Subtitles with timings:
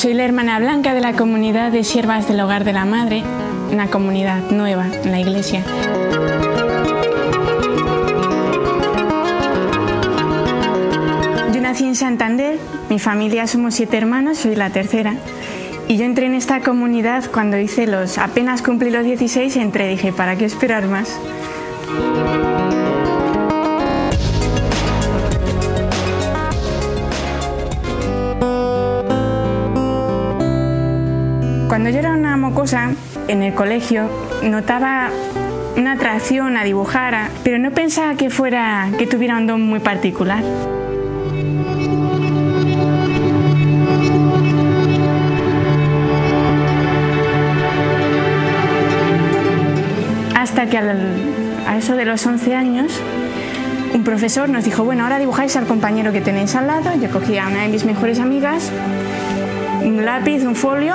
[0.00, 3.22] Soy la hermana Blanca de la comunidad de siervas del Hogar de la Madre,
[3.70, 5.62] una comunidad nueva en la iglesia.
[11.52, 12.58] Yo nací en Santander,
[12.88, 15.16] mi familia somos siete hermanos, soy la tercera.
[15.86, 20.14] Y yo entré en esta comunidad cuando hice los, apenas cumplí los 16, entré, dije,
[20.14, 21.20] ¿para qué esperar más?
[31.80, 32.90] Cuando yo era una mocosa
[33.26, 34.10] en el colegio,
[34.42, 35.08] notaba
[35.78, 40.44] una atracción a dibujar, pero no pensaba que fuera que tuviera un don muy particular.
[50.36, 52.92] Hasta que a eso de los 11 años,
[53.94, 56.90] un profesor nos dijo, bueno, ahora dibujáis al compañero que tenéis al lado.
[57.00, 58.70] Yo cogía a una de mis mejores amigas,
[59.82, 60.94] un lápiz, un folio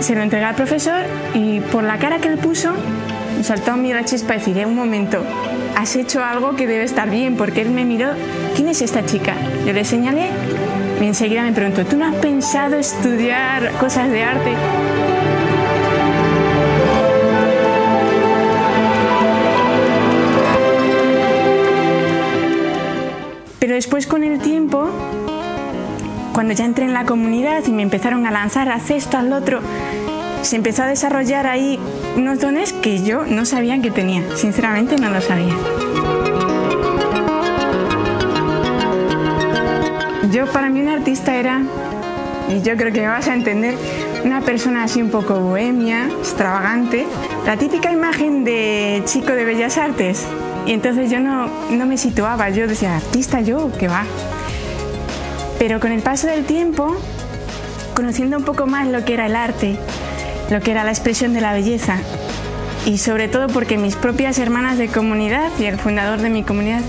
[0.00, 1.02] se lo entregué al profesor
[1.34, 2.72] y por la cara que él puso
[3.42, 5.22] saltó a mí la chispa y decir, un momento,
[5.76, 8.08] has hecho algo que debe estar bien, porque él me miró,
[8.56, 9.34] ¿quién es esta chica?
[9.66, 10.28] Yo le señalé
[11.00, 14.52] y enseguida me preguntó, ¿tú no has pensado estudiar cosas de arte?
[23.58, 24.88] Pero después con el tiempo
[26.34, 29.60] cuando ya entré en la comunidad y me empezaron a lanzar, a esto, al otro,
[30.42, 31.78] se empezó a desarrollar ahí
[32.16, 34.22] unos dones que yo no sabía que tenía.
[34.36, 35.54] Sinceramente no lo sabía.
[40.32, 41.62] Yo para mí un artista era,
[42.48, 43.76] y yo creo que me vas a entender,
[44.24, 47.06] una persona así un poco bohemia, extravagante,
[47.46, 50.26] la típica imagen de chico de bellas artes.
[50.66, 54.04] Y entonces yo no, no me situaba, yo decía, artista yo, ¿qué va?
[55.66, 56.94] Pero con el paso del tiempo,
[57.94, 59.78] conociendo un poco más lo que era el arte,
[60.50, 61.96] lo que era la expresión de la belleza,
[62.84, 66.82] y sobre todo porque mis propias hermanas de comunidad y el fundador de mi comunidad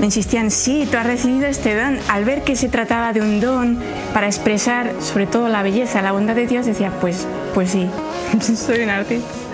[0.00, 1.98] me insistían, sí, tú has recibido este don.
[2.08, 3.80] Al ver que se trataba de un don
[4.14, 7.86] para expresar sobre todo la belleza, la bondad de Dios, decía, pues, pues sí,
[8.56, 9.45] soy un artista.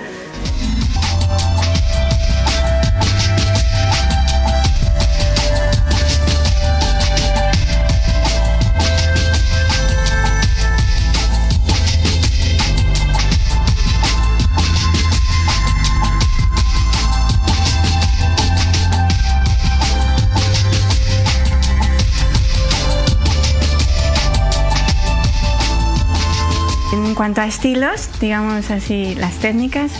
[27.22, 29.92] Cuanto a estilos, digamos así, las técnicas,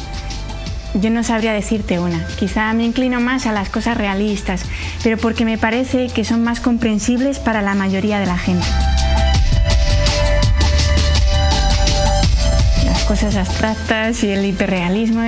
[0.94, 2.26] yo no sabría decirte una.
[2.36, 4.64] Quizá me inclino más a las cosas realistas,
[5.04, 8.66] pero porque me parece que son más comprensibles para la mayoría de la gente.
[12.86, 15.22] Las cosas abstractas y el hiperrealismo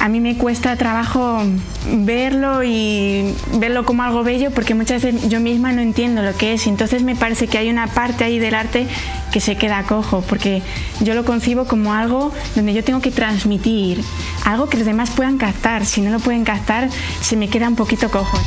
[0.00, 1.42] a mí me cuesta trabajo
[1.86, 6.54] verlo y verlo como algo bello porque muchas veces yo misma no entiendo lo que
[6.54, 6.66] es.
[6.66, 8.86] Entonces me parece que hay una parte ahí del arte
[9.32, 10.62] que se queda cojo porque
[11.00, 14.04] yo lo concibo como algo donde yo tengo que transmitir,
[14.44, 15.86] algo que los demás puedan captar.
[15.86, 16.88] Si no lo pueden captar,
[17.20, 18.38] se me queda un poquito cojo.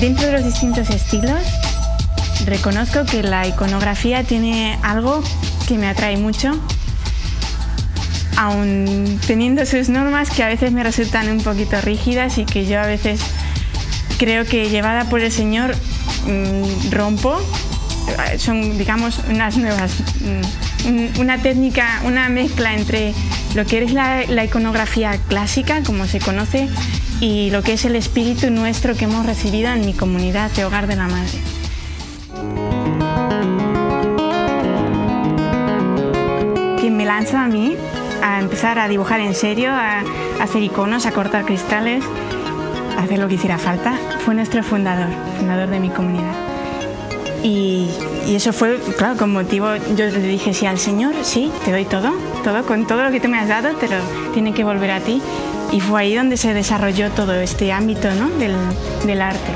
[0.00, 1.40] Dentro de los distintos estilos,
[2.44, 5.22] reconozco que la iconografía tiene algo
[5.68, 6.60] que me atrae mucho,
[8.42, 12.80] aun teniendo sus normas que a veces me resultan un poquito rígidas y que yo
[12.80, 13.20] a veces
[14.18, 15.74] creo que llevada por el Señor
[16.26, 17.40] mm, rompo.
[18.36, 19.92] Son, digamos, unas nuevas,
[20.84, 23.14] mm, una técnica, una mezcla entre
[23.54, 26.68] lo que es la, la iconografía clásica, como se conoce,
[27.20, 30.88] y lo que es el espíritu nuestro que hemos recibido en mi comunidad de Hogar
[30.88, 31.38] de la Madre.
[36.80, 37.76] Quien me lanza a mí
[38.22, 40.02] a empezar a dibujar en serio, a
[40.40, 42.04] hacer iconos, a cortar cristales,
[42.96, 45.08] a hacer lo que hiciera falta, fue nuestro fundador,
[45.38, 46.34] fundador de mi comunidad.
[47.42, 47.88] Y,
[48.28, 49.66] eso fue, claro, con motivo,
[49.96, 52.12] yo le dije sí al Señor, sí, te doy todo,
[52.44, 53.96] todo, con todo lo que tú me has dado, te lo
[54.32, 55.20] tiene que volver a ti.
[55.72, 58.08] Y fue ahí donde se desarrolló todo este ámbito
[58.38, 59.52] del, arte.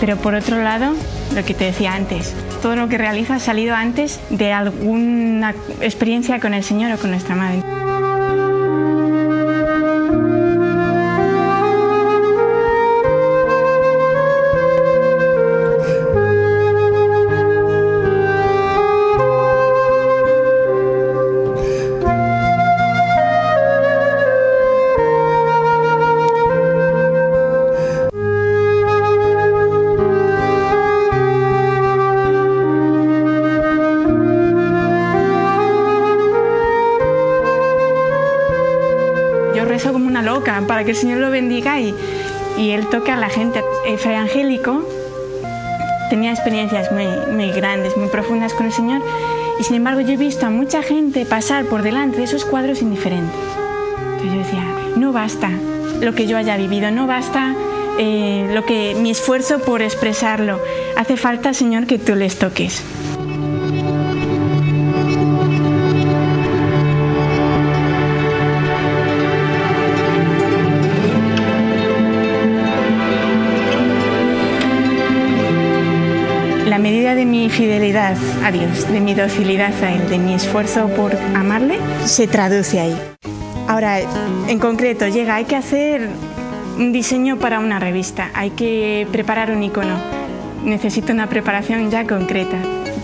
[0.00, 0.94] Pero por otro lado,
[1.34, 6.40] lo que te decía antes, todo lo que realiza ha salido antes de alguna experiencia
[6.40, 7.62] con el Señor o con nuestra Madre.
[40.44, 41.94] Para que el Señor lo bendiga y,
[42.58, 43.62] Él toque a la gente.
[43.86, 44.86] El Fray Angélico
[46.10, 49.00] tenía experiencias muy, muy grandes, muy profundas con el Señor
[49.58, 52.82] y sin embargo yo he visto a mucha gente pasar por delante de esos cuadros
[52.82, 53.34] indiferentes.
[54.16, 54.64] Entonces yo decía,
[54.96, 55.50] no basta
[56.00, 57.54] lo que yo haya vivido, no basta
[57.98, 60.60] eh, lo que mi esfuerzo por expresarlo.
[60.96, 62.82] Hace falta, Señor, que tú les toques.
[77.52, 82.80] Fidelidad a Dios, de mi docilidad a Él, de mi esfuerzo por amarle, se traduce
[82.80, 82.96] ahí.
[83.68, 84.00] Ahora,
[84.48, 86.08] en concreto, llega, hay que hacer
[86.78, 89.96] un diseño para una revista, hay que preparar un icono,
[90.64, 92.56] necesito una preparación ya concreta.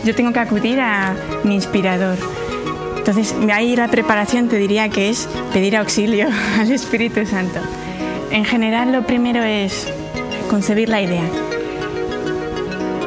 [0.04, 1.14] Yo tengo que acudir a
[1.44, 2.16] mi inspirador.
[2.96, 6.28] Entonces, ahí la preparación te diría que es pedir auxilio
[6.58, 7.60] al Espíritu Santo.
[8.30, 9.86] En general, lo primero es
[10.48, 11.24] concebir la idea.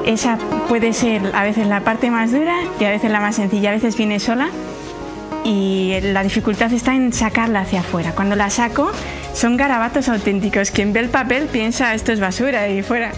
[0.06, 0.38] Esa
[0.68, 3.70] puede ser a veces la parte más dura y a veces la más sencilla.
[3.70, 4.50] A veces viene sola
[5.44, 8.14] y la dificultad está en sacarla hacia afuera.
[8.14, 8.92] Cuando la saco,
[9.34, 10.72] son garabatos auténticos.
[10.72, 13.12] Quien ve el papel piensa esto es basura y fuera.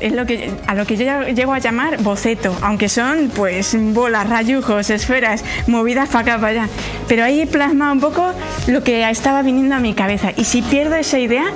[0.00, 4.28] Es lo que, a lo que yo llego a llamar boceto, aunque son pues bolas,
[4.28, 6.68] rayujos, esferas, movidas para acá, para allá.
[7.08, 8.32] Pero ahí plasma un poco
[8.66, 10.32] lo que estaba viniendo a mi cabeza.
[10.36, 11.46] Y si pierdo esa idea,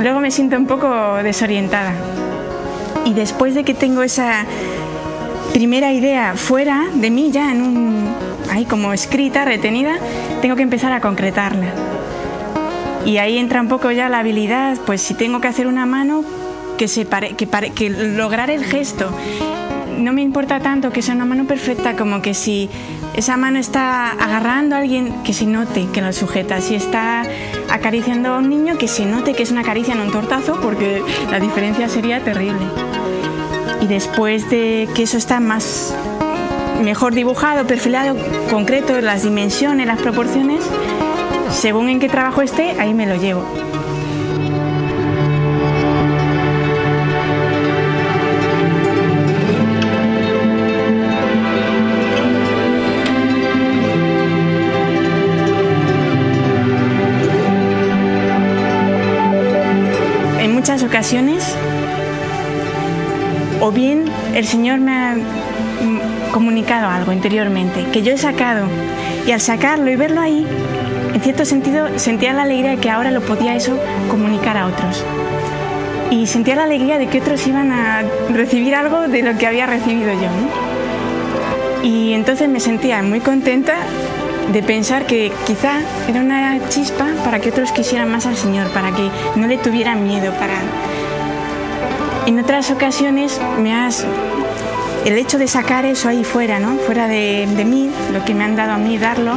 [0.00, 1.92] luego me siento un poco desorientada.
[3.06, 4.44] Y después de que tengo esa
[5.54, 8.14] primera idea fuera de mí, ya en un,
[8.50, 9.96] ahí como escrita, retenida,
[10.42, 11.68] tengo que empezar a concretarla.
[13.06, 16.24] Y ahí entra un poco ya la habilidad, pues si tengo que hacer una mano,
[16.76, 19.10] que, se que, que lograr el gesto.
[19.96, 22.68] No me importa tanto que sea una mano perfecta como que si
[23.14, 26.60] esa mano está agarrando a alguien, que se note que lo sujeta.
[26.60, 27.22] Si está
[27.70, 31.02] acariciando a un niño, que se note que es una caricia, no un tortazo, porque
[31.30, 32.85] la diferencia sería terrible.
[33.80, 35.94] Y después de que eso está más
[36.82, 38.16] mejor dibujado, perfilado,
[38.50, 40.62] concreto, las dimensiones, las proporciones,
[41.50, 43.44] según en qué trabajo esté, ahí me lo llevo.
[60.40, 61.56] En muchas ocasiones,
[63.66, 64.04] o bien
[64.34, 65.16] el Señor me ha
[66.32, 68.66] comunicado algo interiormente que yo he sacado
[69.26, 70.46] y al sacarlo y verlo ahí
[71.14, 73.76] en cierto sentido sentía la alegría de que ahora lo podía eso
[74.10, 75.02] comunicar a otros.
[76.10, 78.02] Y sentía la alegría de que otros iban a
[78.34, 80.28] recibir algo de lo que había recibido yo.
[81.82, 83.76] Y entonces me sentía muy contenta
[84.52, 88.92] de pensar que quizá era una chispa para que otros quisieran más al Señor, para
[88.92, 90.60] que no le tuvieran miedo, para...
[92.26, 94.04] En otras ocasiones me has...
[95.04, 96.76] El hecho de sacar eso ahí fuera, ¿no?
[96.78, 99.34] Fuera de, mí, lo que me han dado a mí darlo,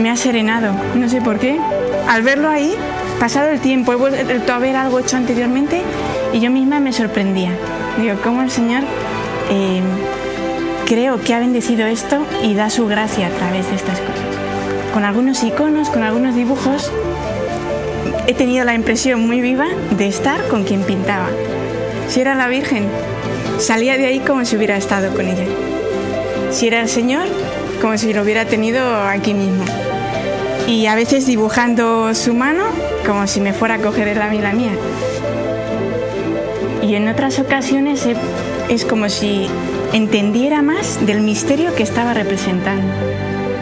[0.00, 1.58] me ha serenado, no sé por qué.
[2.08, 2.72] Al verlo ahí,
[3.18, 5.82] pasado el tiempo, he vuelto a ver algo hecho anteriormente
[6.32, 7.50] y yo misma me sorprendía.
[8.00, 8.84] Digo, ¿cómo el Señor
[9.50, 9.80] eh,
[10.86, 14.22] creo que ha bendecido esto y da su gracia a través de estas cosas?
[14.94, 16.92] Con algunos iconos, con algunos dibujos,
[18.28, 21.26] he tenido la impresión muy viva de estar con quien pintaba.
[22.08, 22.86] Si era la Virgen,
[23.58, 25.44] salía de ahí como si hubiera estado con ella.
[26.50, 27.26] Si era el Señor,
[27.80, 29.64] como si lo hubiera tenido aquí mismo
[30.68, 32.64] y a veces dibujando su mano
[33.06, 34.72] como si me fuera a coger la mí la mía.
[36.82, 38.06] Y en otras ocasiones
[38.68, 39.48] es como si
[39.94, 42.86] entendiera más del misterio que estaba representando,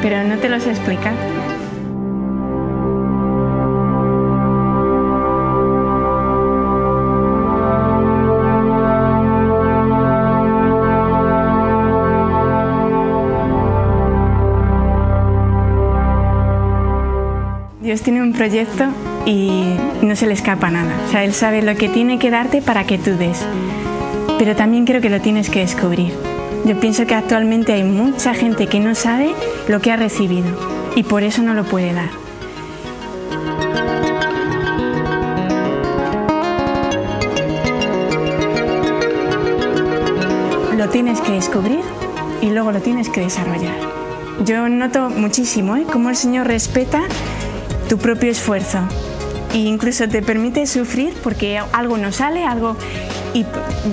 [0.02, 1.35] pero no te lo sé explicar.
[17.86, 18.86] Dios tiene un proyecto
[19.26, 20.92] y no se le escapa nada.
[21.06, 23.46] O sea, Él sabe lo que tiene que darte para que tú des.
[24.40, 26.12] Pero también creo que lo tienes que descubrir.
[26.64, 29.30] Yo pienso que actualmente hay mucha gente que no sabe
[29.68, 30.48] lo que ha recibido
[30.96, 32.10] y por eso no lo puede dar.
[40.76, 41.82] Lo tienes que descubrir
[42.42, 43.78] y luego lo tienes que desarrollar.
[44.44, 45.86] Yo noto muchísimo ¿eh?
[45.90, 47.04] cómo el Señor respeta
[47.88, 48.78] tu propio esfuerzo
[49.52, 52.76] e incluso te permite sufrir porque algo no sale, algo
[53.32, 53.44] y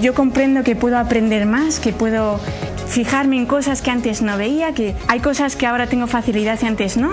[0.01, 2.39] yo comprendo que puedo aprender más, que puedo
[2.87, 6.65] fijarme en cosas que antes no veía, que hay cosas que ahora tengo facilidad y
[6.65, 7.11] antes no.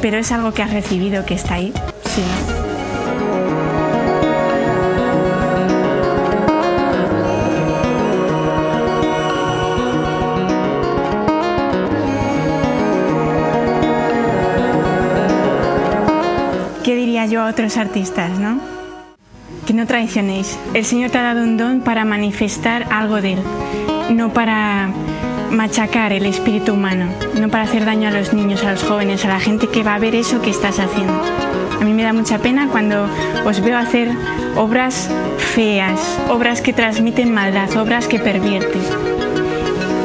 [0.00, 1.72] pero es algo que has recibido, que está ahí.
[2.04, 2.22] Sí,
[17.20, 18.58] diría yo a otros artistas, no?
[19.66, 20.58] Que no traicionéis.
[20.74, 23.38] El Señor te ha dado un don para manifestar algo de Él,
[24.10, 24.88] no para
[25.50, 27.06] machacar el espíritu humano,
[27.38, 29.96] no para hacer daño a los niños, a los jóvenes, a la gente que va
[29.96, 31.12] a ver eso que estás haciendo.
[31.80, 33.06] A mí me da mucha pena cuando
[33.44, 34.08] os veo hacer
[34.56, 35.10] obras
[35.54, 36.00] feas,
[36.30, 38.82] obras que transmiten maldad, obras que pervierten.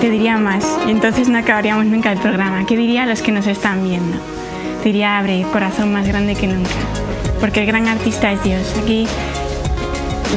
[0.01, 2.65] Te diría más, y entonces no acabaríamos nunca el programa.
[2.65, 4.34] ¿Qué diría a los que nos están viendo?
[4.85, 6.69] Diría, abre corazón más grande que nunca,
[7.39, 8.61] porque el gran artista es Dios.
[8.79, 9.07] Aquí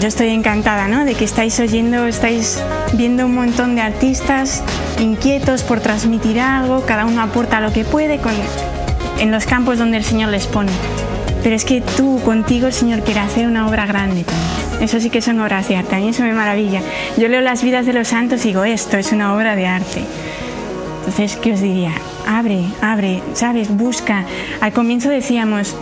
[0.00, 1.05] yo estoy encantada ¿no?
[1.05, 2.59] de que estáis oyendo, estáis
[2.95, 4.62] viendo un montón de artistas
[4.99, 8.33] inquietos por transmitir algo, cada uno aporta lo que puede con,
[9.19, 10.73] en los campos donde el Señor les pone.
[11.43, 14.83] Pero es que tú, contigo, el Señor quiere hacer una obra grande también.
[14.83, 16.81] Eso sí que son obras de arte, a mí eso me maravilla.
[17.19, 20.05] Yo leo las vidas de los santos y digo, esto es una obra de arte.
[21.08, 21.92] Entonces, ¿qué os diría?
[22.26, 23.74] Abre, abre, ¿sabes?
[23.74, 24.26] Busca.
[24.60, 25.74] Al comienzo decíamos,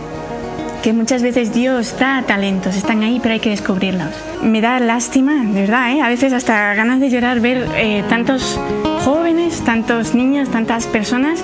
[0.81, 4.07] que muchas veces Dios da talentos, están ahí, pero hay que descubrirlos.
[4.41, 6.01] Me da lástima, de verdad, ¿eh?
[6.01, 8.57] a veces hasta ganas de llorar ver eh, tantos
[9.03, 11.43] jóvenes, tantos niños, tantas personas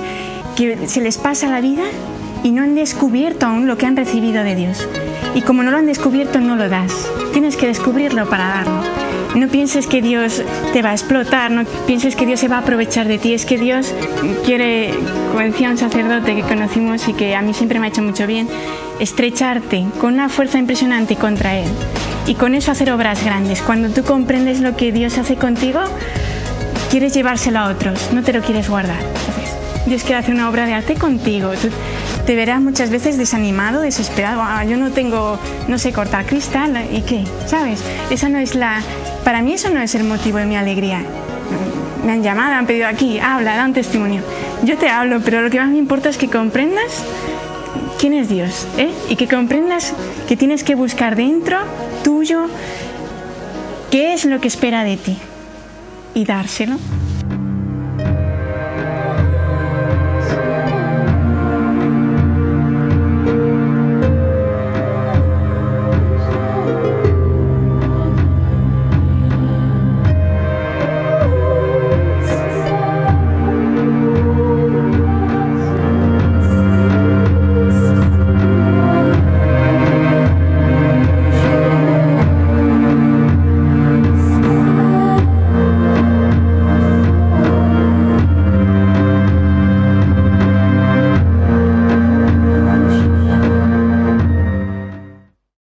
[0.56, 1.84] que se les pasa la vida
[2.42, 4.88] y no han descubierto aún lo que han recibido de Dios.
[5.36, 7.12] Y como no lo han descubierto, no lo das.
[7.34, 9.03] Tienes que descubrirlo para darlo.
[9.36, 12.60] No pienses que Dios te va a explotar, no pienses que Dios se va a
[12.60, 13.92] aprovechar de ti, es que Dios
[14.46, 14.94] quiere,
[15.32, 18.28] como decía un sacerdote que conocimos y que a mí siempre me ha hecho mucho
[18.28, 18.48] bien,
[19.00, 21.68] estrecharte con una fuerza impresionante contra Él
[22.28, 23.62] y con eso hacer obras grandes.
[23.62, 25.80] Cuando tú comprendes lo que Dios hace contigo,
[26.92, 29.02] quieres llevárselo a otros, no te lo quieres guardar.
[29.88, 31.52] Dios quiere hacer una obra de arte contigo.
[32.26, 34.42] Te verás muchas veces desanimado, desesperado.
[34.42, 35.38] Ah, yo no tengo,
[35.68, 36.88] no sé cortar cristal.
[36.92, 37.24] ¿Y qué?
[37.48, 37.84] ¿Sabes?
[38.10, 38.82] Esa no es la.
[39.24, 41.02] Para mí, eso no es el motivo de mi alegría.
[42.06, 44.22] Me han llamado, han pedido aquí, habla, da un testimonio.
[44.64, 47.04] Yo te hablo, pero lo que más me importa es que comprendas
[48.00, 48.92] quién es Dios, ¿eh?
[49.10, 49.94] Y que comprendas
[50.28, 51.58] que tienes que buscar dentro
[52.04, 52.48] tuyo
[53.92, 55.18] qué es lo que espera de ti
[56.14, 56.78] y dárselo.